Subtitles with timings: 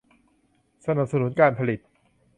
[0.85, 1.79] สนับสนุนการผลิต